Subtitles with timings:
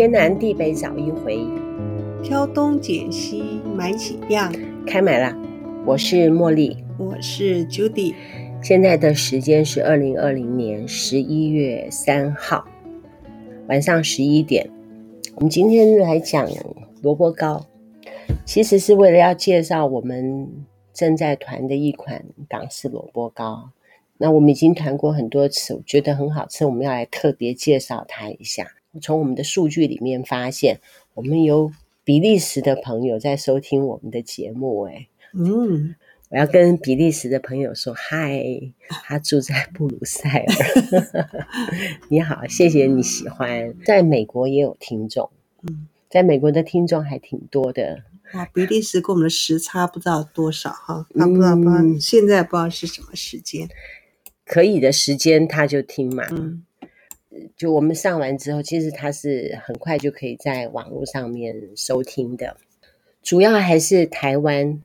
[0.00, 1.46] 天南地北找一回，
[2.22, 4.50] 挑东拣西买几样，
[4.86, 5.36] 开买啦！
[5.84, 8.14] 我是茉莉，我是 Judy。
[8.62, 12.66] 现在的时间是二零二零年十一月三号
[13.68, 14.70] 晚上十一点。
[15.34, 16.48] 我们今天来讲
[17.02, 17.66] 萝卜糕，
[18.46, 20.48] 其实是为了要介绍我们
[20.94, 23.68] 正在团的一款港式萝卜糕。
[24.16, 28.66] 那我们已经团过很多次，我觉得很好吃，我们要来特别介绍它一下。
[29.00, 30.80] 从我们的数据里面发现，
[31.14, 31.72] 我们有
[32.02, 34.82] 比利时的朋友在收听我们的节目。
[34.82, 35.94] 哎，嗯，
[36.30, 40.46] 我要跟比利时的朋友说嗨，他住在布鲁塞尔。
[42.08, 43.74] 你好，谢谢你喜欢。
[43.84, 45.30] 在美国也有听众，
[45.62, 48.02] 嗯，在美国的听众还挺多的。
[48.32, 53.68] 啊，比利时跟我们的时差不知道多少哈，他不知道不知道，现在不知道是什么时间。
[54.44, 56.64] 可以的时间他就听嘛，嗯，
[57.56, 62.56] 就我们上完之后，其实他是很快就可以在网络上面收听的。
[63.22, 64.82] 主要还是台湾，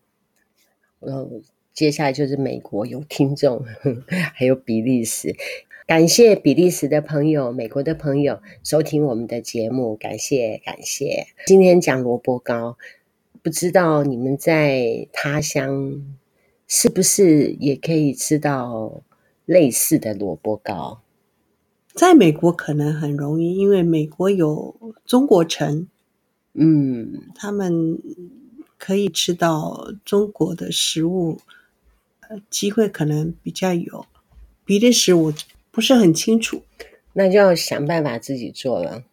[0.99, 1.29] 然后，
[1.73, 3.63] 接下来就是美国有听众，
[4.33, 5.35] 还有比利时。
[5.87, 11.27] 感谢比利时的朋友、美国的朋友收听我们的节目，感谢感谢。
[11.45, 12.77] 今天讲萝卜糕，
[13.41, 16.03] 不知道你们在他乡
[16.67, 19.03] 是不是也可以吃到？
[19.45, 21.03] 类似的萝卜糕，
[21.95, 25.87] 在美国可能很容易，因为美国有中国城，
[26.53, 27.97] 嗯，他们
[28.77, 31.39] 可以吃到中国的食物，
[32.27, 34.05] 呃，机会可能比较有。
[34.65, 35.33] 比利时我
[35.71, 36.63] 不是很清楚，
[37.13, 39.03] 那就要想办法自己做了。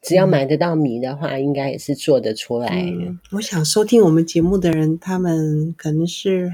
[0.00, 2.90] 只要买得到米的话，嗯，应该也是做得出来的。
[2.90, 6.52] 嗯，我想收听我们节目的人，他们可能是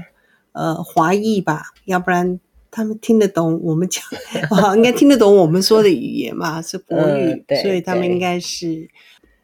[0.53, 2.39] 呃华裔吧，要不然。
[2.71, 4.03] 他们听得懂我们讲，
[4.51, 8.89] 哦，应该听得懂我们说的语言嘛，是国语，嗯，对，所以他们应该是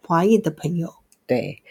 [0.03, 0.93] 华裔的朋友。
[1.25, 1.63] 对，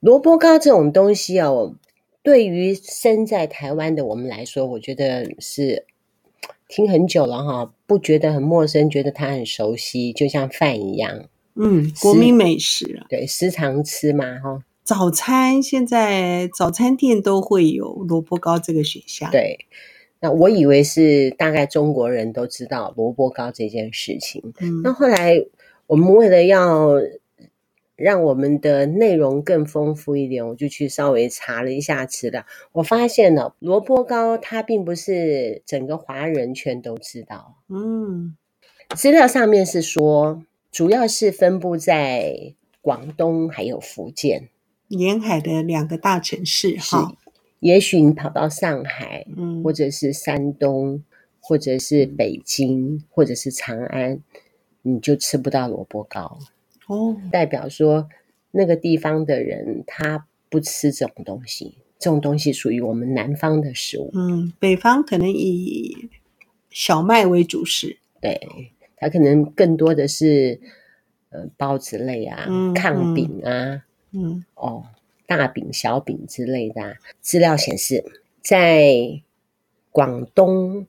[0.00, 1.74] 萝卜糕这种东西哦，
[2.22, 5.84] 对于身在台湾的我们来说，我觉得是
[6.66, 11.26] 听很久了哈，不觉得很陌生，觉得它很熟悉，就像饭一样。
[11.56, 14.64] 嗯，国民美食啊，对，时常吃嘛，哈。
[14.82, 19.30] 早餐现在早餐店都会有萝卜糕这个选项。
[19.30, 19.66] 对。
[20.24, 24.54] 那我以为是大概中国人都知道萝卜糕这件事情。
[24.58, 25.44] 嗯，那后来
[25.86, 26.94] 我们为了要
[27.94, 32.46] 让我们的内容更丰富一点，我就去稍微查了一下资料。
[32.72, 37.56] 我发现了萝卜糕它并不是整个华人圈都知道。
[37.68, 38.34] 嗯，
[38.96, 40.42] 资料上面是说，
[40.72, 44.48] 主要是分布在广东还有福建
[44.88, 47.14] 沿海的两个大城市哈。
[47.64, 51.02] 也许你跑到上海，嗯，或者是山东，
[51.40, 54.20] 或者是北京，或者是长安，
[54.82, 56.38] 你就吃不到萝卜糕。
[56.88, 57.16] 哦。
[57.32, 58.06] 代表说
[58.50, 64.10] 那个地方的人他不吃这种东西，这种东西属于我们南方的食物。
[64.12, 66.10] 嗯，北方可能以
[66.68, 70.60] 小麦为主食，对，他可能更多的是
[71.30, 74.84] 呃包子类啊、炕饼啊，嗯，哦。
[75.26, 78.04] 大饼、小饼之类的啊，资料显示，
[78.42, 79.22] 在
[79.90, 80.86] 广东、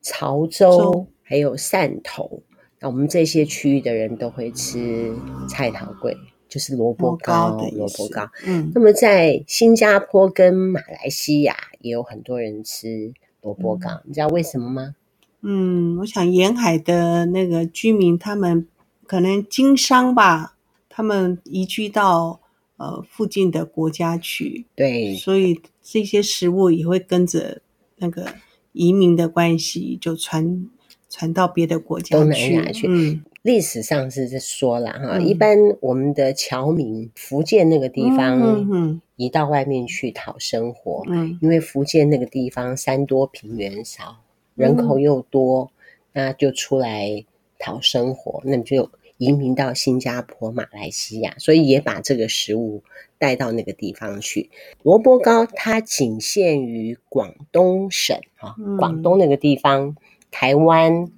[0.00, 2.42] 潮州还有汕头，
[2.78, 5.12] 那我们这些区域的人都会吃
[5.48, 6.16] 菜头粿，
[6.48, 7.56] 就是萝卜糕。
[7.72, 8.70] 萝卜糕，嗯。
[8.74, 14.94] 那么在新加坡跟马来西亚也有很多人吃萝卜糕，嗯，你知道为什么吗？
[15.40, 18.68] 嗯，我想沿海的那个居民，他们
[19.06, 20.54] 可能经商吧，
[20.88, 22.40] 他们移居到。
[22.78, 27.60] 呃，附近的国家去，对，所以这些食物也会跟着
[27.96, 28.34] 那个
[28.72, 30.70] 移民的关系，就传
[31.10, 32.72] 传到别的国家去。
[32.72, 32.86] 去。
[32.88, 44.18] 嗯，历史上是这说了哈，嗯，一般我们的侨民，福建那个地方，嗯移到外面去讨生活，嗯，因为福建那个地方山多平原少，
[44.54, 45.72] 人口又多，
[46.12, 47.24] 嗯，那就出来
[47.58, 48.88] 讨生活，那么就。
[49.18, 52.84] 移民到新加坡、马来西亚，所以也把这个食物
[53.18, 54.48] 带到那个地方去。
[54.82, 59.96] 萝卜糕它仅限于广东省啊，广东那个地方、
[60.30, 61.10] 台湾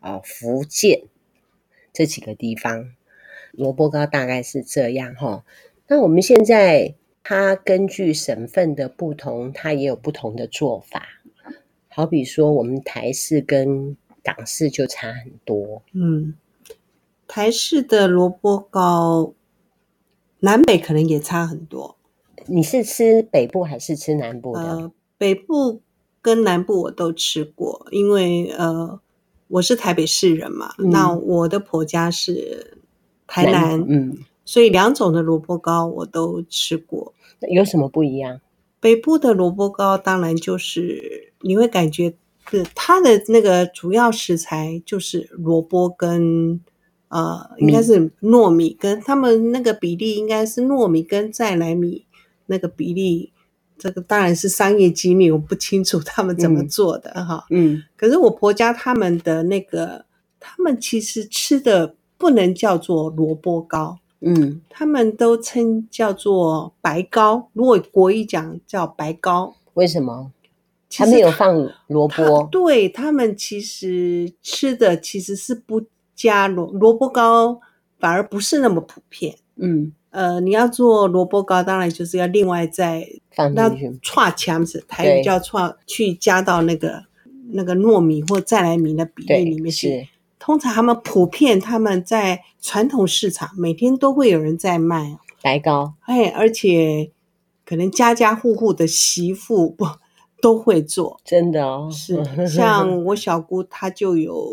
[0.00, 1.02] 啊、福建
[1.92, 2.92] 这几个地方，
[3.52, 5.44] 萝卜糕大概是这样哈。
[5.88, 11.06] 那我们现在它根据省份的不同，它也有不同的做法。
[11.88, 15.82] 好比说，我们台式跟港式就差很多。
[15.92, 16.34] 嗯。
[17.26, 19.34] 台式的萝卜糕，
[20.40, 21.96] 南北可能也差很多。
[22.46, 24.60] 你是吃北部还是吃南部的？
[24.60, 25.80] 呃，北部
[26.22, 29.00] 跟南部我都吃过，因为呃，
[29.48, 32.78] 我是台北市人嘛，嗯、那我的婆家是
[33.26, 37.12] 台南，嗯，所以两种的萝卜糕我都吃过。
[37.50, 38.40] 有什么不一样？
[38.78, 42.14] 北部的萝卜糕当然就是你会感觉，
[42.74, 46.60] 它的那个主要食材就是萝卜跟
[47.08, 52.04] 呃，应该是糯米跟他们那个比例应该是糯米跟再来米
[52.46, 53.32] 那个比例。
[53.78, 57.44] 这个当然是商业机密，我不清楚他们怎么做的哈。
[57.50, 60.06] 嗯，可是我婆家他们的那个，
[60.40, 67.50] 他们其实吃的不能叫做萝卜糕，嗯，他们都称叫做白糕。
[67.52, 70.32] 如果国语讲叫白糕，为什么？
[70.88, 72.48] 他没有放萝卜。
[72.50, 75.82] 对，他们其实吃的其实是不
[76.16, 77.60] 加萝萝卜糕，
[78.00, 79.36] 反而不是那么普遍。
[79.54, 79.92] 嗯。
[80.10, 87.04] 呃，你要做萝卜糕，当然就是要另外再放进去，串墙子，台语叫串，去加到那个
[87.50, 90.08] 那个糯米或再来米的比例里面去。
[90.38, 97.10] 通常他们普遍他们在传统市场每天都会有人在卖白糕，哎，而且
[97.66, 99.84] 可能家家户户的媳妇不
[100.40, 104.50] 都会做，真的哦，是像我小姑她就有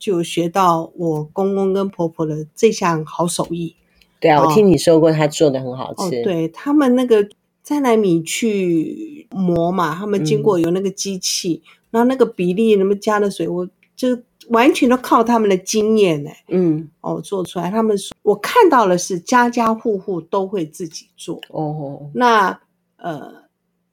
[0.00, 3.76] 就学到我公公跟婆婆的这项好手艺。
[4.18, 6.02] 对啊，我听你说过，他做的很好吃。
[6.02, 7.28] 哦，对，他们那个
[7.62, 14.08] 再来米去磨嘛，他们经过有那个机器，嗯、然后那个比例，那么加的水，我就
[14.48, 16.30] 完全都靠他们的经验呢。
[16.48, 21.40] 嗯，哦，做出来，他们说我看到了是家家户户都会自己做。
[21.50, 22.58] 哦，那
[22.96, 23.44] 呃，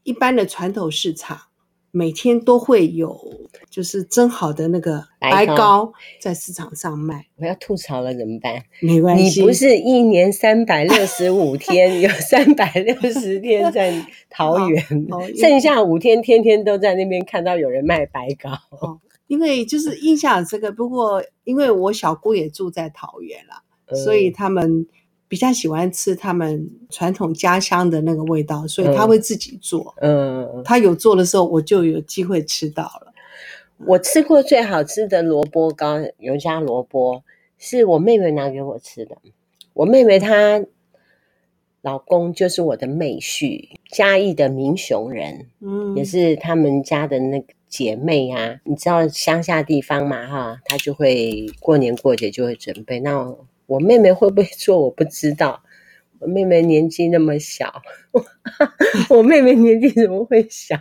[0.03, 1.37] 一般的传统市场。
[1.97, 3.19] 每天都会有，
[3.71, 5.91] 就是蒸好的那个白糕
[6.21, 7.25] 在市场上卖。
[7.37, 8.61] 我要吐槽了，怎么办？
[8.81, 13.91] 没关系，你不是一年三百六十五天， 有三百六十天在
[14.29, 18.51] 桃园，哦哦、剩下五天天天都在那边看到有人卖白糕。
[18.79, 24.85] 哦、因为就是印象这个，不过因为我小姑也住在桃园了，嗯、所以他们。
[25.29, 29.93] 比较喜欢吃他们传统家乡的那个味道，所以他会自己做。
[30.01, 33.13] 嗯，他有做的时候，我就有机会吃到了。
[33.85, 37.23] 我吃过最好吃的萝卜糕，油加萝卜，
[37.57, 39.17] 是我妹妹拿给我吃的。
[39.73, 40.63] 我妹妹她
[41.81, 48.59] 老公就是我的妹婿，嘉义的民雄人，嗯，也是他们家的那个姐妹啊。
[48.63, 53.35] 你知道乡下地方嘛，哈，他就会过年过节就会准备那。
[53.67, 54.81] 我妹妹会不会做？
[54.81, 55.61] 我不知道。
[56.19, 57.83] 我妹妹年纪那么小，
[59.11, 60.75] 我妹妹年纪怎么会小？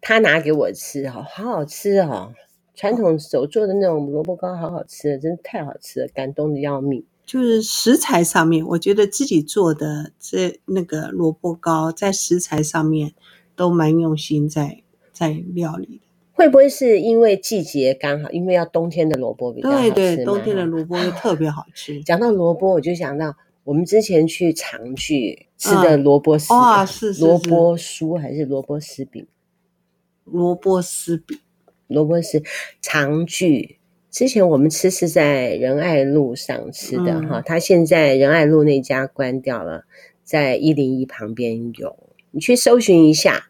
[0.00, 2.34] 她拿给我吃哦，好好吃哦！
[2.74, 7.04] 传统手做的那种萝卜糕，好好吃，真的太好吃了，感动的要命。
[7.24, 13.12] 就是食材上面，我觉得自己做的这那个萝卜糕，在食材上面
[13.54, 14.82] 都蛮用心在
[15.12, 16.09] 在料理的。
[16.40, 18.30] 会不会是因为季节刚好？
[18.30, 19.90] 因为要冬天的萝卜比较好吃。
[19.90, 22.02] 对对，冬天的萝卜又特别好吃。
[22.02, 29.26] 讲到萝卜，我就想到我们之前去长聚吃的萝卜丝，哇，是萝卜酥还是萝卜丝饼？
[30.24, 31.38] 萝卜丝饼，
[31.88, 32.42] 萝卜丝
[32.80, 33.76] 长聚。
[34.10, 39.84] 之前我们吃是在仁爱路上吃的哈，他现在仁爱路那家关掉了，
[40.24, 41.98] 在一零一旁边有，
[42.30, 43.49] 你去搜寻一下。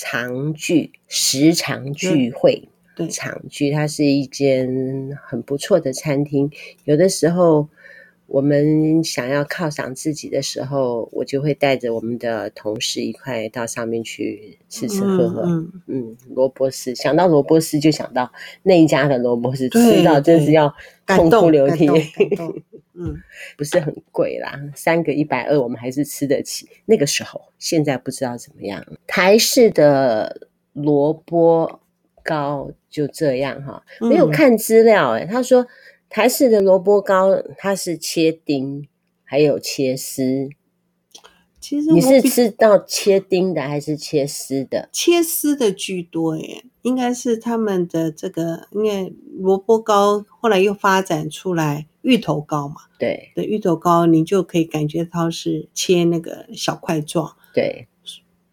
[0.00, 6.48] 长聚时常聚会，对，常聚它是一间很不错的餐厅。
[6.84, 7.68] 有的时候
[8.28, 15.42] 我们想要犒赏自己的时候，我就会带着我们的同事一块到上面去吃吃喝喝。
[15.46, 18.30] 嗯，嗯，萝卜丝，想到萝卜丝就想到
[18.62, 20.72] 那一家的萝卜丝，吃到真是要
[21.06, 21.88] 痛哭流涕。
[23.00, 23.16] 嗯，
[23.56, 26.68] 不是很贵啦，三个一百二，我们还是吃得起。
[26.84, 28.84] 那个时候，现在不知道怎么样。
[29.06, 31.80] 台式的萝卜
[32.22, 35.66] 糕就这样哈，没有看资料诶、欸、他说
[36.08, 38.86] 台式的萝卜糕它是切丁，
[39.24, 40.48] 还有切丝。
[41.60, 44.88] 其实你是吃到切丁的还是切丝的？
[44.92, 51.86] 切丝的居多耶，应该是他们的这个，因为萝卜糕后来又发展出来。
[52.02, 57.36] 芋头糕嘛，对，的芋头糕，你就可以感觉到是切那个小块状。
[57.52, 57.86] 对，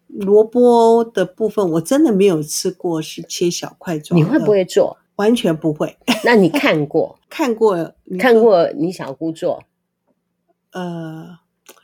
[0.08, 4.20] 萝卜的部分我真的没有吃过是切小块状。
[4.20, 4.98] 你会不会做？
[5.16, 5.96] 完全不会。
[6.24, 7.18] 那你看过？
[7.28, 9.62] 看过，看过你小姑做？
[10.72, 11.38] 呃，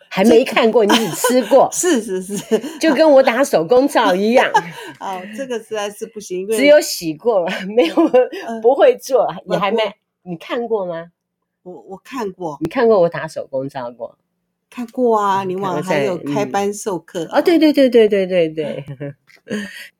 [0.09, 1.69] 还没看过，你只吃过？
[1.73, 4.51] 是是是，就跟我打手工皂一样。
[5.01, 7.95] 哦，这个实在是不行，只有洗过，没有
[8.61, 9.83] 不会做，你还没
[10.23, 11.07] 你看过吗？
[11.63, 14.19] 我我看过，你看过我打手工皂过？
[14.69, 17.43] 看过啊，你网还有开班授课、嗯、哦？
[17.43, 18.85] 对对对对对对对，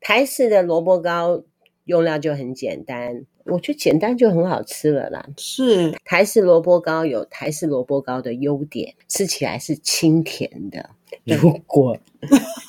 [0.01, 1.43] 台式的萝卜糕
[1.85, 3.25] 用料就很简单。
[3.45, 5.27] 我觉得简单就很好吃了啦。
[5.35, 10.91] 是台式萝卜糕有台式萝卜糕的优点，吃起来是清甜的。
[11.25, 11.97] 如果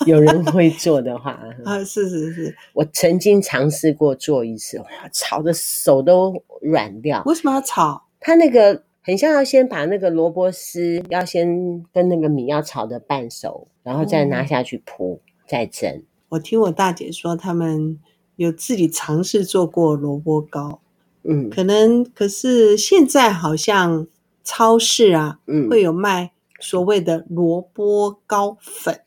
[0.04, 7.22] 有人会做的话， 啊，是是是，我曾经尝试过做一次，哇，炒的手都软掉。
[7.24, 8.02] 为什么要炒？
[8.18, 16.02] 它那个很像要先把那个萝卜丝要先跟那个米要炒的半熟，然后再拿下去铺，嗯、再蒸。
[16.30, 18.00] 我听我大姐说，他们。
[18.36, 20.80] 有自己尝试做过萝卜糕，
[21.22, 24.06] 嗯，可能可是现在好像
[24.42, 29.00] 超市啊，嗯，会有卖所谓的萝卜糕粉。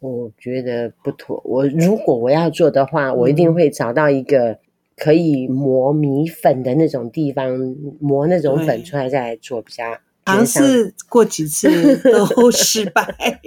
[0.00, 1.40] 我觉得不妥。
[1.44, 4.58] 我如果我要做的话，我一定会找到一个
[4.96, 7.56] 可以磨米粉的那种地方，
[8.00, 9.84] 磨那种粉出来再来做比较。
[10.24, 11.68] 尝试过几次
[12.36, 13.02] 都失败。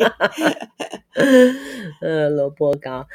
[2.02, 3.06] 呃，萝卜糕。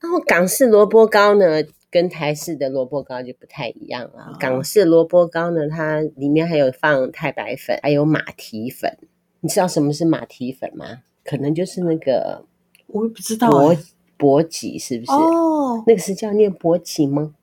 [0.00, 4.32] 然后港式萝卜糕呢，跟台式的萝卜糕就不太一样了。
[4.32, 8.98] 哦、港式萝卜糕呢，它里面还有放太白粉，还有马蹄粉。
[9.40, 11.02] 你知道什么是马蹄粉吗？
[11.24, 12.44] 可能就是那个，
[12.88, 13.76] 我也不知道欸。
[14.18, 15.12] 伯伯吉是不是？
[15.12, 17.34] 哦，那个是叫念伯吉吗？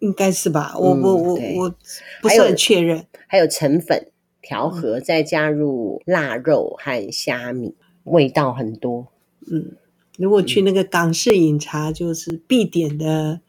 [0.00, 0.74] 应该是吧。
[0.76, 1.74] 我我我我
[2.20, 3.06] 不是很确认。
[3.26, 4.10] 还有澄粉
[4.42, 7.74] 调和，再加入腊肉和虾米，
[8.04, 9.08] 味道很多。
[9.50, 9.76] 嗯。
[10.16, 13.40] 如果去那个港式饮茶，就是必点的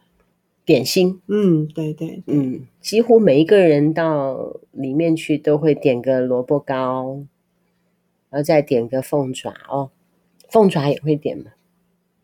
[0.65, 1.21] 点心。
[1.27, 7.23] 嗯，对对，对，嗯，几乎每一个人到里面去都会点个萝卜糕，
[8.31, 9.91] 然后再点个凤爪哦。
[10.49, 11.51] 凤爪也会点吗？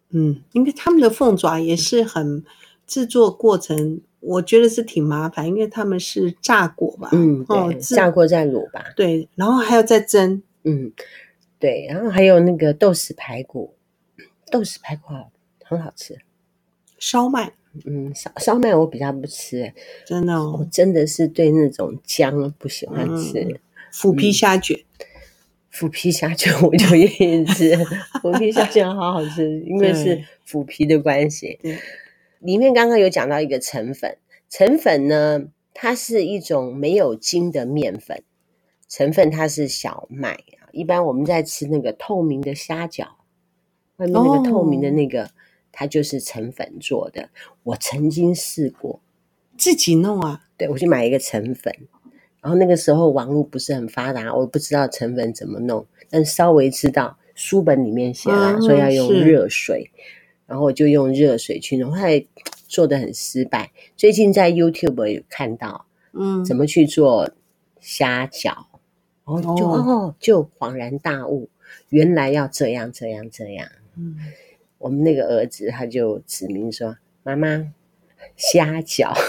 [0.10, 2.44] 嗯，因为他们的凤爪也是很
[2.88, 7.10] 制作过程，我觉得是挺麻烦，因为他们是炸过吧？
[7.12, 8.84] 嗯，对，炸过再卤吧。
[8.96, 10.42] 对，然后还要再蒸。
[10.64, 10.92] 嗯，
[11.60, 13.76] 对，然后还有那个豆豉排骨。
[14.52, 15.14] 豆豉排骨
[15.64, 16.20] 很好吃，
[17.00, 17.54] 烧麦，
[17.86, 19.74] 嗯，烧烧麦我比较不吃，
[20.06, 23.40] 真的，哦，我真的是对那种姜不喜欢吃。
[23.40, 23.60] 嗯、
[23.92, 25.06] 腐皮虾卷，嗯、
[25.70, 27.74] 腐皮虾卷我就愿意吃，
[28.22, 31.58] 腐皮虾卷好好吃，因为是腐皮的关系。
[32.40, 34.18] 里面刚刚有讲到一个成粉，
[34.50, 38.22] 陈粉呢，它是一种没有筋的面粉，
[38.90, 43.08] 成分它是小麦啊，一般我们在吃那个透明的虾饺。
[44.08, 45.30] 外面那个透明的那个，哦、
[45.72, 47.30] 它就是成粉做的。
[47.64, 49.00] 我曾经试过
[49.58, 51.74] 自己弄啊，对，我去买一个成粉，
[52.42, 59.92] 然后那个时候网络不是很发达，我不知道成粉怎么弄，但稍微知道书本里面写了，说、嗯、要用热水，
[60.48, 62.26] 然后我就用热水去弄，后来
[62.68, 63.72] 做的很失败。
[63.96, 67.30] 最近在 YouTube 有看到，嗯，怎么去做
[67.80, 68.66] 虾饺，
[69.26, 71.50] 然后就就恍然大悟，
[71.90, 73.68] 原来要这样这样这样。
[73.96, 74.16] 嗯，
[74.78, 77.74] 我们那个儿子他就指明说：“妈妈，
[78.36, 79.14] 虾饺。”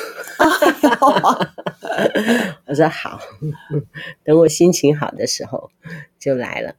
[2.67, 3.21] 我说好，
[4.25, 5.71] 等我心情好的时候
[6.19, 6.75] 就来了。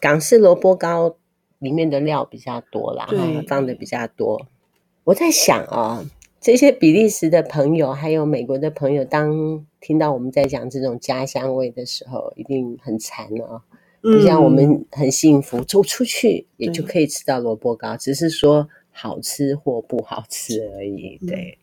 [0.00, 1.16] 港式萝卜糕
[1.58, 4.46] 里面的料比较多啦，对放的比较多。
[5.04, 6.06] 我在想啊、哦，
[6.40, 13.62] 这些比利时的朋友还有美国的朋友，当听到我们在讲这种家乡味的时候，一定很馋哦。
[14.12, 21.18] 不像我们很幸福，走出去也就可以吃到萝卜糕，只是说好吃或不好吃而已。
[21.26, 21.58] 对，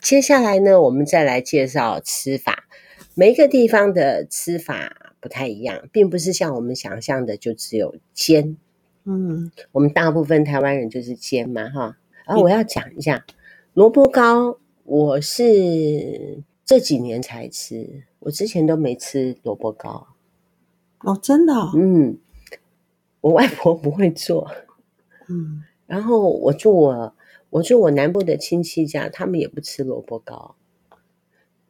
[0.00, 2.68] 接下来呢，我们再来介绍吃法。
[3.14, 8.56] 每一个地方的吃法不太一样，并不是像我们想象的就只有煎。
[9.04, 11.96] 嗯，我们大部分台湾人就是煎嘛，哈。
[12.26, 13.24] 然后我要讲一下
[13.74, 20.06] 萝卜糕，我是这几年才吃，我之前都没吃萝卜糕。
[21.00, 21.70] 哦，真的哦？
[21.74, 22.18] 嗯，
[23.20, 24.50] 我外婆不会做，
[25.28, 27.14] 嗯， 然后我住我
[27.50, 30.56] 我住我南部的亲戚家，他们也不吃萝卜糕。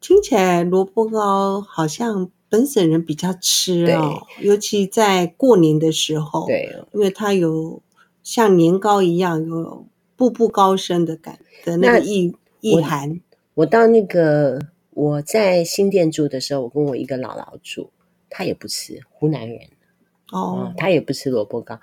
[0.01, 7.83] 听起来萝卜糕好像本省人比较吃哦，尤其在过年的时候，对，因为它有
[8.23, 13.21] 像年糕一样有步步高升的感的那个意意涵。
[13.55, 17.91] 我到那个我在新店住的时候，我跟我一个姥姥住。
[18.29, 19.61] 他也不吃湖南人
[20.33, 21.79] 哦，他也不吃萝卜糕。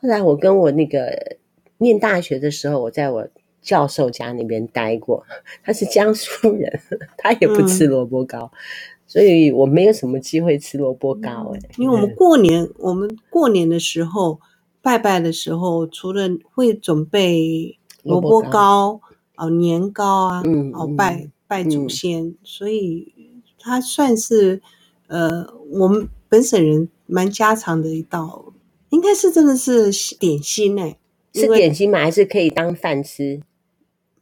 [0.00, 1.36] 后来我跟我那个
[1.78, 3.28] 念大学的时候，我在我
[3.62, 5.24] 教授家那边待过，
[5.62, 6.80] 他是江苏人，
[7.16, 8.58] 他也不吃萝卜糕，嗯、
[9.06, 11.70] 所以我没有什么机会吃萝卜糕哎、欸。
[11.78, 14.40] 因为我们过年，嗯、我们过年的时候
[14.82, 19.00] 拜拜的时候，除了会准备萝卜糕
[19.36, 23.12] 哦年糕啊，嗯，哦拜拜祖先，嗯、所以
[23.60, 24.60] 他算是。
[25.12, 28.52] 呃，我们本省人蛮家常的一道，
[28.90, 30.98] 应该是真的是点心哎，
[31.32, 32.00] 是点心吗？
[32.00, 33.40] 还是可以当饭吃？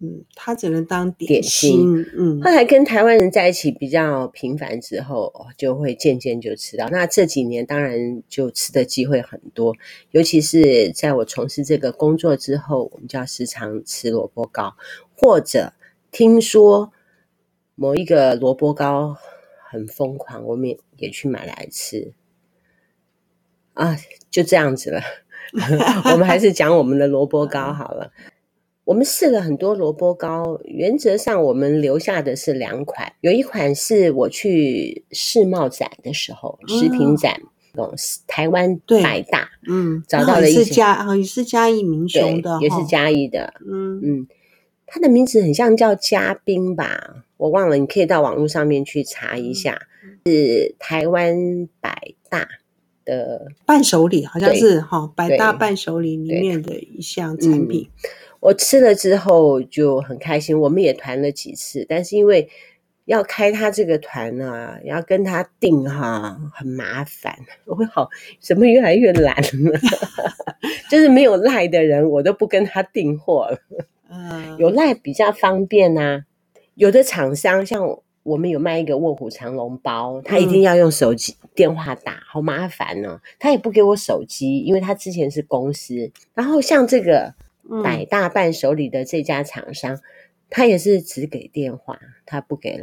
[0.01, 1.71] 嗯，它只能当点心。
[1.71, 6.87] 点心嗯，后来跟台湾人在一起比较频繁之后，就会渐渐就吃到。
[6.91, 9.75] 那这几年当然就吃的机会很多，
[10.13, 14.77] 尤其是在我从事这个工作之后，我们就要时常吃萝卜糕，
[15.17, 15.73] 或者
[16.13, 16.93] 听说
[17.75, 19.17] 某一个萝卜糕
[19.71, 22.13] 很疯狂，我们也也去买来吃。
[23.75, 23.97] 啊，
[24.31, 25.01] 就这样子了。
[26.13, 28.13] 我们还是讲我们的萝卜糕好了。
[28.85, 37.39] 我们试了很多萝卜糕，原则上我们留下的是两款，有一款是我去世贸展的时候，嗯、食品展，
[37.75, 37.95] 哦，
[38.27, 44.27] 台湾百大，嗯，找到了一些，也是嘉，也是嘉义民雄的，也是嘉义的，嗯嗯，
[44.91, 52.49] 它的名字很像叫嘉宾吧，我忘了，你可以到网络上面去查一下，嗯、是台湾百大
[53.05, 57.89] 的伴手礼，好像是哈百大伴手礼里面的一项产品。
[58.41, 62.49] 我吃了之后就很开心，我们也团了几次，但是因为
[63.05, 67.37] 要开他这个团啊，要跟他订哈，很麻烦。
[67.67, 68.09] 我会好，
[68.41, 69.81] 怎么越来越懒了？
[70.91, 73.59] 就是没有赖的人，我都不跟他订货了。
[74.09, 76.25] 嗯，有赖比较方便呐、啊。
[76.75, 77.83] 有的厂商像
[78.23, 83.21] 我们有卖一个卧虎藏龙包，他一定要用手机、嗯、电话打，好麻烦呢、哦。
[83.39, 86.11] 他也不给我手机，因为他之前是公司。
[86.35, 87.35] 然后像这个。
[87.85, 90.01] 百大伴手礼的这家厂商，嗯、
[90.49, 92.81] 他也是只给电话，他不给。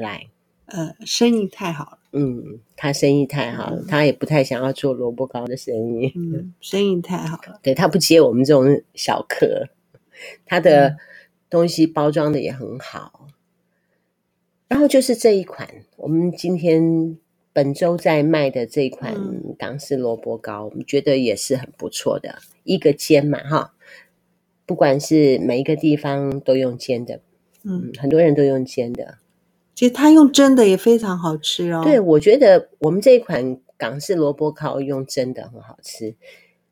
[0.68, 1.98] 呃，生意太好了。
[2.12, 6.14] 嗯，他生意太好了，嗯、他也不太想要做萝卜糕的生意。
[6.16, 7.60] 嗯，生意太好了。
[7.64, 9.68] 对，他不接我们这种小客，
[10.46, 10.96] 他的
[11.56, 13.28] 东西包装的也很好。
[13.28, 13.34] 嗯、
[14.68, 17.18] 然后就是这一款，我们今天
[17.54, 19.16] 本周在卖的这一款
[19.58, 23.74] 港式萝卜糕，嗯、我们觉得也是很不错的，一个煎嘛，哈。
[24.66, 27.22] 不管是每一个地方都用煎的，
[27.64, 29.20] 嗯，很多人都用煎的。
[29.76, 31.82] 其实它用蒸的也非常好吃哦。
[31.84, 36.16] 对，我觉得我们这一款港式萝卜糕用蒸的很好吃。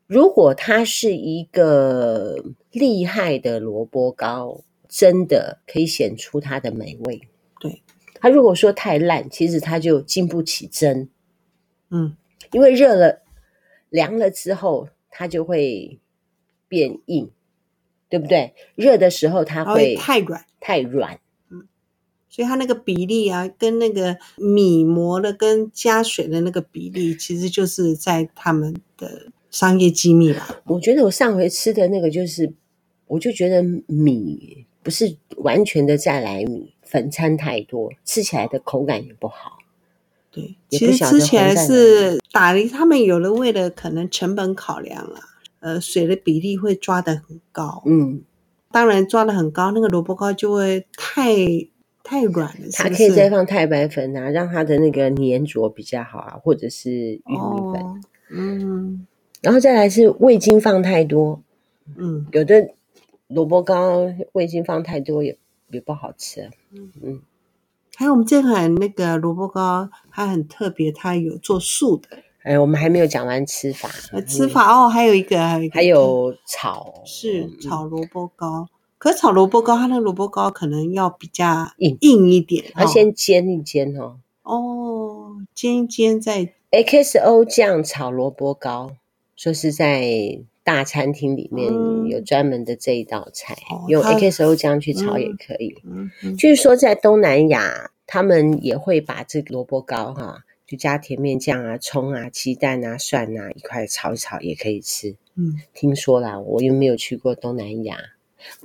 [0.06, 4.60] 如果它是一个厉害的萝卜糕，
[4.96, 7.22] 真的可以显出它的美味。
[7.58, 7.82] 对，
[8.20, 11.08] 它如果说太烂，其实它就经不起蒸。
[11.90, 12.16] 嗯，
[12.52, 13.22] 因为热了、
[13.90, 15.98] 凉了之后，它就会
[16.68, 17.30] 变硬。
[18.06, 18.54] 对不对？
[18.76, 21.18] 热的时候它会，太软，太软。
[21.50, 21.66] 嗯，
[22.28, 30.62] 所以它那个比例啊，跟那个米磨的跟加水的那个比例，其实就是在他们的商业机密吧。
[30.66, 32.52] 我觉得我上回吃的那个，就是
[33.08, 39.58] 我就觉得米不是完全的再来米，粉掺太多，吃起来的口感也不好。
[40.30, 45.20] 对，其实吃起来是打理，他们有的为了可能成本考量啊。
[45.60, 48.20] 呃，水的比例会抓得很高，嗯，
[48.70, 51.34] 当然抓得很高，那个萝卜糕就会太
[52.02, 52.68] 太软了。
[52.74, 57.38] 它可以再放太白粉啊，让它的那个粘着比较好啊，或者是玉米
[57.72, 59.06] 粉，哦、嗯，
[59.40, 61.40] 然后再来是味精放太多，
[61.96, 62.74] 嗯，有的
[63.28, 65.38] 萝卜糕味精放太多也
[65.70, 67.22] 也不好吃，嗯嗯，
[67.96, 72.08] 还有我们这款那个萝卜糕它很特别，它有做素的。
[72.42, 73.88] 哎，我们还没有讲完吃法。
[74.26, 78.68] 吃法哦，还有一个，还有一个，还有炒，是炒萝卜糕。
[78.98, 84.18] 可炒萝卜糕，它那个萝卜糕可能要比较硬硬一点，要先煎一煎哦。
[84.42, 86.52] 哦，煎一煎再。
[86.70, 88.96] XO 酱炒萝卜糕，
[89.36, 91.72] 说是在大餐厅里面
[92.08, 95.76] 有专门的这一道菜，用 XO 酱去炒也可以。
[96.36, 100.44] 据说在东南亚，他们也会把这个萝卜糕哈。
[100.66, 105.14] 就加甜面酱啊、葱啊、鸡蛋啊、蒜啊，一块炒一炒也可以吃。
[105.34, 107.98] 嗯，听说啦，我又没有去过东南亚，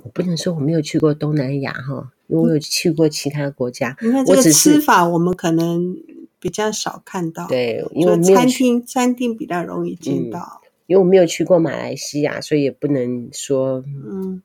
[0.02, 3.94] 我不能说我没有去过东南亚哈，因为我有去过其他国家。
[4.00, 5.94] 你看这个吃法，我们可能
[6.40, 7.46] 比较少看到。
[7.46, 10.62] 对，因为餐厅餐厅比较容易见到。
[10.90, 13.84] 嗯，因为我没有去过马来西亚，所以也不能说。
[13.86, 14.42] 嗯，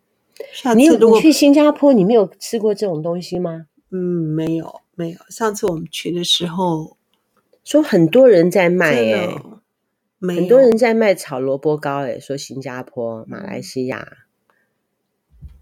[0.75, 3.65] 你有你去新加坡，你没有吃过这种东西吗？
[3.91, 5.17] 嗯，没有没有。
[5.29, 6.97] 上次我们去的时候。
[7.63, 9.41] 说很多人在卖哎、欸，
[10.21, 14.07] 很多人在卖炒萝卜糕哎、欸，说新加坡、马来西亚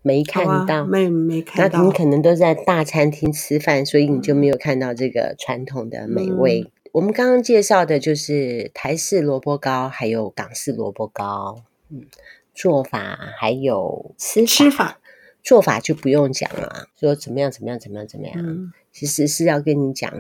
[0.02, 6.66] 没看到，啊、没没看到，那你可能都在大餐厅吃饭，所以你就没有看到这个传统的美味。
[6.66, 12.06] 嗯、我们刚刚介绍的就是台式萝卜糕，还有港式萝卜糕，嗯，
[12.54, 15.00] 做法还有吃法，吃法
[15.42, 20.14] 做法就不用讲了，说怎么样怎么样怎么样怎么样，嗯、其实是要跟你讲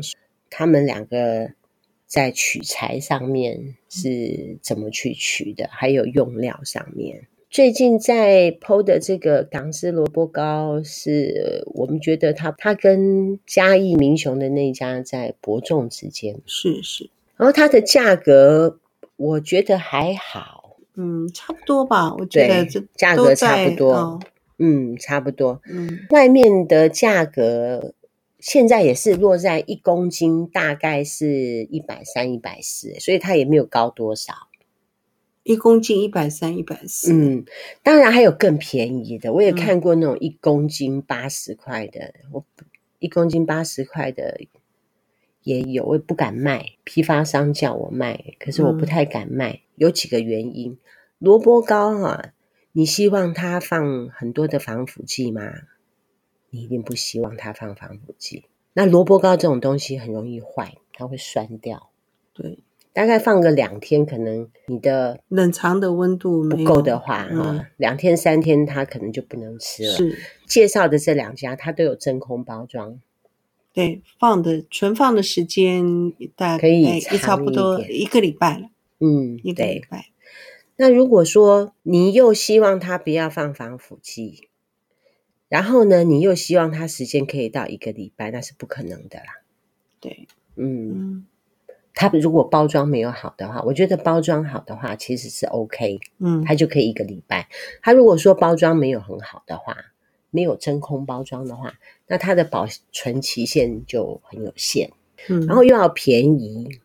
[0.50, 1.52] 他们两个。
[2.06, 17.12] 在取材上面是怎么去取的，还有用料上面，最近在 PO 的这个港式萝卜糕，是我们觉得它它跟嘉义民雄的那家在伯仲之间，是是。
[17.38, 18.80] 然后它的价格，
[19.18, 22.16] 我觉得还好，嗯，差不多吧。
[22.16, 24.20] 我觉得这价格差不多，哦、
[24.58, 25.62] 嗯，差不多。
[25.70, 27.94] 嗯，外面的价格
[28.39, 31.28] 现在也是落在一公斤大概是
[31.70, 34.34] 一百三、一百四，所以它也没有高多少。
[35.44, 37.14] 一公斤一百三、一百四。
[37.14, 37.46] 嗯，
[37.84, 42.46] 当然还有更便宜的，我也看过那种一公斤八十块的，嗯、我
[43.00, 44.40] 一公斤八十块的
[45.44, 46.66] 也有，我也不敢卖。
[46.86, 50.78] 批发商叫我卖，可是我不太敢卖，嗯、有几个原因。
[51.20, 52.34] 萝卜糕啊，
[52.72, 55.54] 你希望它放很多的防腐剂吗？
[56.50, 58.46] 你一定不希望它放防腐剂。
[58.74, 61.90] 那萝卜糕这种东西很容易坏，它会酸掉。
[62.94, 63.02] 对。
[63.02, 69.94] 大概放个两天，可能你的冷藏的温度不够的话，哈，两天三天它可能就不能吃了。
[69.94, 73.02] 是介绍的这两家，它都有真空包装。
[73.74, 78.70] 对，放的存放的时间大概可以差不多一个礼拜了。
[79.00, 80.10] 嗯，一个礼拜。
[80.76, 84.50] 那如果说你又希望它不要放防腐剂，
[85.50, 89.42] 然后呢，你又希望它时间可以到一个礼拜，那是不可能的啦。
[90.00, 90.92] 对，嗯。
[90.92, 91.26] 嗯
[91.94, 97.48] 它如果包装没有好的话，我觉得包装好的话其实是 OK，嗯，它就可以一个礼拜。
[97.82, 99.78] 它如果说包装没有很好的话，
[100.32, 101.76] 没有真空包装的话，
[102.08, 104.92] 那它的保存期限就很有限，
[105.30, 106.80] 嗯，然后又要便宜。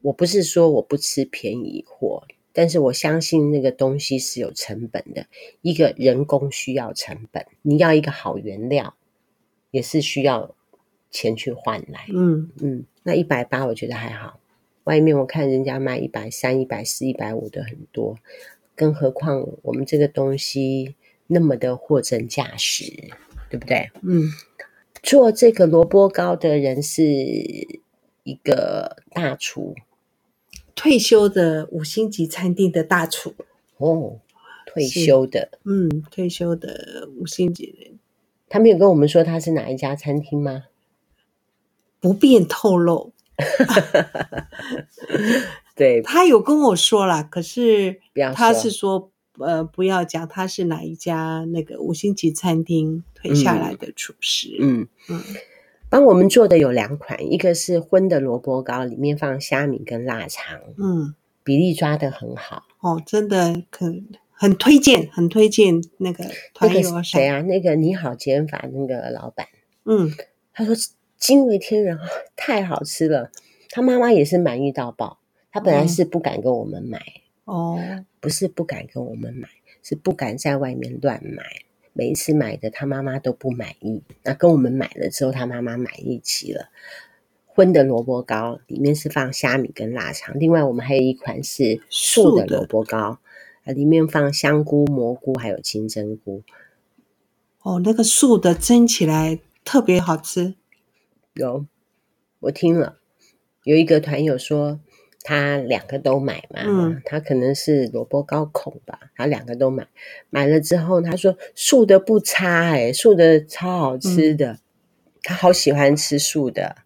[0.00, 5.26] 我不是说我不吃便宜货，但是我相信那个东西是有成本的，
[5.60, 8.96] 一个人工需要成本，你要一个好原料
[9.70, 10.56] 也是需要
[11.12, 12.84] 钱去换来，嗯嗯。
[13.04, 14.40] 那一百八我觉得还好，
[14.84, 18.16] 外面我看人家卖一百三、一百四、一百五的很多，
[18.74, 20.96] 更何况我们这个东西
[21.26, 22.84] 那么的货真价实，
[23.50, 23.90] 对不对？
[24.02, 24.30] 嗯，
[25.02, 29.74] 做这个萝卜糕的人是一个大厨，
[30.74, 33.34] 退休的五星级餐厅的大厨
[33.78, 34.20] 哦，
[34.64, 37.98] 退休的，嗯，退休的五星级人，
[38.48, 40.66] 他没有跟我们说他是哪一家餐厅吗？
[42.02, 43.12] 不便透露，
[45.76, 48.00] 对，他有跟我说了，可是
[48.34, 54.58] 他是说，呃，不要讲他是哪一家那个五星级餐厅退下来的厨师。
[54.60, 55.22] 嗯嗯，
[55.88, 62.64] 帮我们做的有两款，一个是荤的萝卜糕，里面放虾米跟腊肠，嗯，比例抓的很好。
[62.80, 67.42] 哦，真的很很推荐，很推荐那个团友谁啊？
[67.42, 69.46] 那个你好减法那个老板，
[69.84, 70.10] 嗯，
[70.52, 70.74] 他说。
[71.22, 72.04] 惊为天人啊！
[72.34, 73.30] 太好吃了，
[73.70, 75.20] 他妈妈也是满意到爆。
[75.52, 77.00] 他本来是不敢跟我们买
[77.44, 77.78] 哦，
[78.18, 79.48] 不是不敢跟我们买，
[79.84, 81.44] 是不敢在外面乱买。
[81.92, 84.02] 每一次买的，他妈妈都不满意。
[84.24, 86.70] 那跟我们买了之后，他妈妈满意极了。
[87.46, 93.20] 荤的萝卜糕里面是放虾米跟腊肠，另外我们还有一款是素的萝卜糕，
[93.62, 96.42] 啊，里面放香菇、蘑菇还有金针菇。
[97.60, 100.56] 哦，那个素的蒸起来特别好吃。
[101.34, 101.66] 有，
[102.40, 102.98] 我听了，
[103.64, 104.80] 有一个团友说
[105.22, 109.88] 他两个都买嘛，嗯，他可能是萝卜糕孔吧，他两个都买，
[110.28, 114.58] 买了之后他说素的不差，哎，素的超好吃的，嗯，
[115.22, 116.76] 他好喜欢吃素的。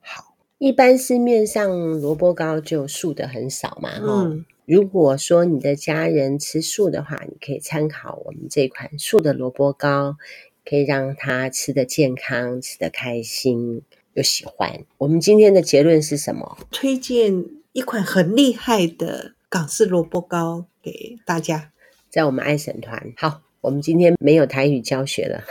[0.00, 10.16] 好，一般市面上萝卜糕就素的很少嘛，嗯，如果说你的家人吃素的话，你可以参考我们这款素的萝卜糕。
[10.64, 13.82] 可以让他吃得健康，吃得开心
[14.14, 14.84] 又喜欢。
[14.98, 16.56] 我们今天的结论是什么？
[16.70, 21.70] 推荐一款很厉害的港式萝卜糕给大家，
[22.08, 23.12] 在我们爱神团。
[23.16, 25.44] 好，我们今天没有台语教学了。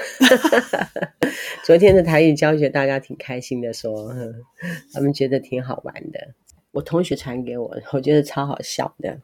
[1.64, 4.34] 昨天的台语教学大家挺开心的说，说
[4.94, 6.34] 他们觉得挺好玩的。
[6.72, 9.20] 我同学传给我，我觉得超好笑的。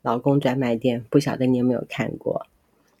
[0.00, 2.46] 老公专卖店，不晓得你有没有看过？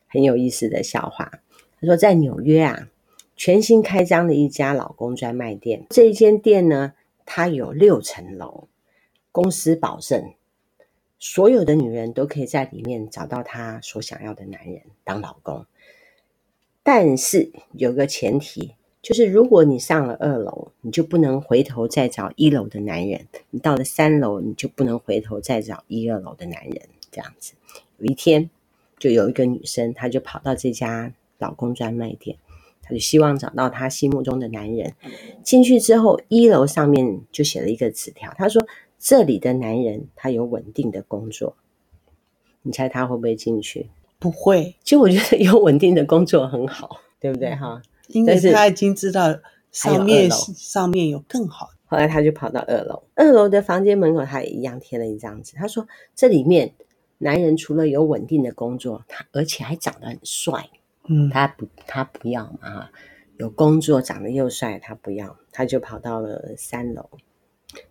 [0.08, 1.40] 很有意思的笑话。
[1.80, 2.88] 他说，在纽约啊，
[3.36, 5.86] 全新开张的一家老公专卖店。
[5.90, 8.66] 这一间店呢，它有六层楼，
[9.30, 10.32] 公司保证
[11.20, 15.66] 所有的女人都可以在里面找到她所想要的男人当老公。
[16.82, 26.82] 但是有个前提，就是如果你上了二楼，你就不能回头再找一楼的男人；你到了三楼，你就不能回头再找一二楼的男人。
[27.12, 27.52] 这样子，
[27.98, 28.50] 有一天，
[28.98, 31.12] 就有一个女生，她就跑到这家。
[31.38, 32.36] 老公专卖店，
[32.82, 34.94] 他就希望找到他心目中的男人。
[35.42, 38.66] 进去之后，一楼上面就写了一个纸条，他说
[38.98, 41.56] ：“这里的男人他有稳定的工作，
[42.62, 43.88] 你猜他会不会进去？
[44.18, 44.74] 不会。
[44.82, 47.80] 其实我觉得有稳定的工作很好，对不对哈？
[48.08, 49.38] 因为他已经知道
[49.70, 51.70] 上面上面有更好。
[51.86, 56.74] 后来他就跑到二楼，二楼的房间门口他也一样贴了一张纸，他说这里面
[57.18, 60.68] 男人除了有稳定的工作，他而且还长得很帅。
[61.08, 62.90] 嗯，他不他不要嘛哈，
[63.38, 67.08] 有工作长得又帅，他不要，他就跑到了三楼。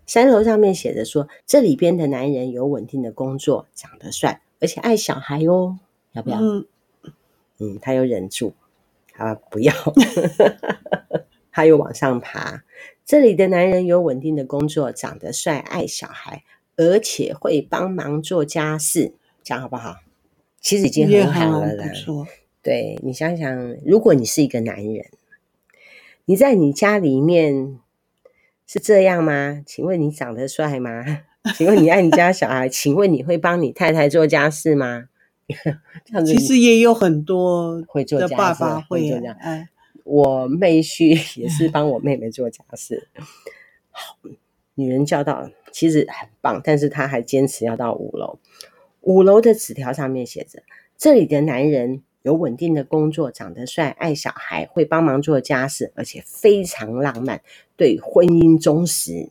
[0.05, 5.77] 三楼上面写着说，这里边的男人有稳定的工作，长得帅，而且爱小孩哦，
[6.13, 6.39] 要不要？
[6.39, 6.65] 嗯，
[7.59, 8.53] 嗯，他又忍住，
[9.13, 9.73] 他不要，
[11.51, 12.63] 他又往上爬。
[13.05, 16.43] 这里的男人有稳定的工作，长得帅，爱小孩，
[16.75, 19.97] 而且会帮忙做家事，这样好不好？
[20.59, 21.85] 其实已经很好了啦。
[22.67, 25.05] 对，你想想，如果你是一个男人，
[26.25, 27.79] 你在你家里面
[28.65, 29.63] 是这样吗？
[29.65, 31.23] 请问你长得帅吗？
[31.55, 32.67] 请问你爱你家小孩？
[32.67, 35.07] 请问你会帮你太太做家事吗？
[36.03, 39.33] 这样子，其实也有很多会做家事的爸爸会这样。
[39.39, 39.69] 哎，
[40.03, 43.07] 我妹婿 也是帮我妹妹做家事。
[43.91, 44.17] 好，
[44.75, 48.37] 女人叫到其实很棒，但是她还坚持要到五楼。
[48.99, 50.61] 五楼的纸条上面写着：
[50.97, 52.03] 这里的男人。
[52.27, 57.41] 有稳定的工作，长得帅，爱小孩，会帮忙做家事，而且非常浪漫，
[57.77, 59.29] 对婚姻忠实。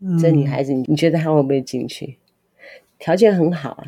[0.00, 2.18] 嗯、这女孩子，你觉得她会不会进去？
[3.00, 3.84] 条件很好啊。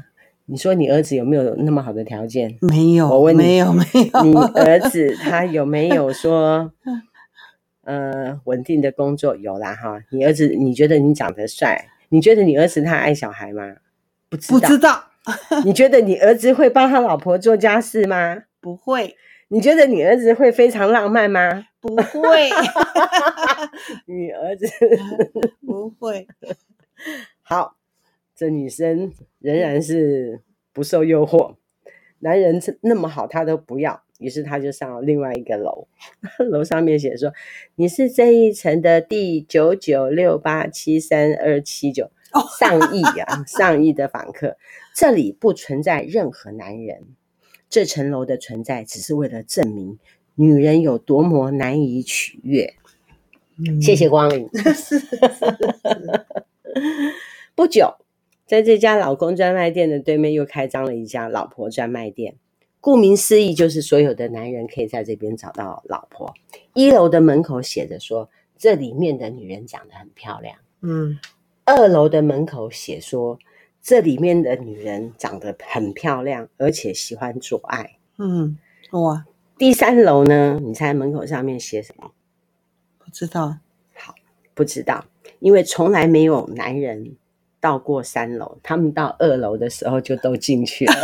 [0.46, 2.59] 你说你儿子有没有那么好的条件？
[2.61, 3.09] 没有。
[3.09, 4.24] 我问你，没有，没有。
[4.24, 6.72] 你儿子他有没有说，
[7.87, 9.37] 呃，稳定的工作？
[9.37, 10.02] 有啦哈。
[10.11, 11.88] 你儿子，你觉得你长得帅？
[12.09, 13.76] 你觉得你儿子他爱小孩吗？
[14.28, 14.59] 不知道。
[14.59, 15.10] 不知道。
[15.64, 18.44] 你觉得你儿子会帮他老婆做家事吗？
[18.61, 19.16] 不会。
[19.48, 21.66] 你觉得你儿子会非常浪漫吗？
[21.80, 22.48] 不会。
[24.06, 24.66] 你儿子
[25.66, 26.26] 不会。
[27.42, 27.76] 好，
[28.37, 30.40] 这女生仍然是
[30.72, 31.56] 不受诱惑，
[32.20, 35.88] 男人那么好，她都不要，于是他就上了另外一个楼，
[36.50, 37.33] 楼上面写说
[37.74, 42.11] ：“你是这一层的第九九六八七三二七九。”
[42.59, 44.57] 上亿啊， 上亿的访客，
[44.95, 47.05] 这里不存在任何男人。
[47.69, 50.01] 这层楼的存在只是为了证明
[50.35, 52.75] 女人有多么难以取悦。
[53.57, 54.49] 嗯、谢谢光临。
[57.55, 57.95] 不久，
[58.47, 62.35] 在这家老公专卖店的对面又开张了一家老婆专卖店。
[62.81, 66.35] 顾名思义，就是所有的男人可以在这边找到老婆。
[66.75, 70.57] 一楼的门口写着说，这里面的女人长得很漂亮。
[70.81, 71.19] 嗯。
[71.70, 73.38] 二楼的门口写说，
[73.80, 77.96] 这里面的女人长得很漂亮，而且喜欢做爱。
[78.18, 78.59] 嗯，
[78.90, 79.24] 哇。
[79.56, 80.59] 第三楼呢？
[80.61, 82.11] 你猜门口上面写什么？
[82.98, 83.59] 不知道。
[83.94, 84.14] 好，
[84.52, 85.04] 不知道，
[85.38, 87.16] 因为从来没有男人
[87.61, 90.94] 到过三楼，他们到二楼的时候就都进去了。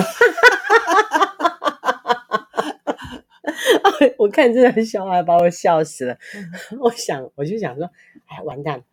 [4.18, 6.18] 我看这个笑话把我笑死了。
[6.80, 7.88] 我想，我就想说，
[8.26, 8.84] 哎，完蛋了。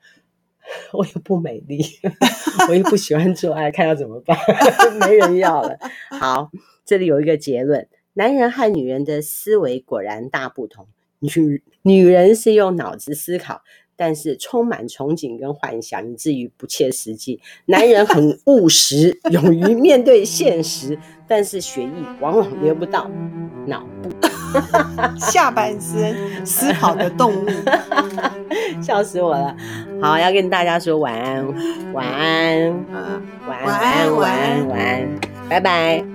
[0.94, 1.84] 我又不美丽，
[2.70, 4.38] 我又不喜欢做爱，看要怎么办？
[5.08, 5.78] 没人要了。
[6.20, 6.52] 好，
[6.86, 10.88] 这里有一个结论：男人和女人的思维果然大不同。
[11.20, 13.62] 女女人是用脑子思考，
[13.96, 23.10] 但是充满憧憬跟幻想，以至于不切实际；男人很 务实，勇于面对现实，但是血液往往流不到
[23.68, 24.10] 脑部。
[25.18, 27.48] 下半身思考的动物，
[28.80, 29.56] 笑死我了。
[30.00, 31.44] 好，要跟大家说晚安，
[31.92, 32.86] 晚安，
[33.48, 36.13] 晚安，晚安，晚安，晚安，拜拜。